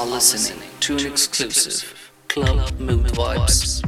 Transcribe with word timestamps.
are 0.00 0.06
listening 0.06 0.58
to 0.80 0.96
an 0.96 1.04
exclusive 1.04 2.10
Club 2.28 2.72
Mood 2.80 3.04
Vibes 3.08 3.79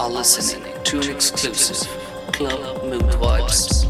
are 0.00 0.08
listening 0.08 0.64
to 0.82 0.98
an 0.98 1.10
exclusive 1.10 1.86
Club 2.32 2.82
Mood 2.84 3.02
Vibes 3.20 3.89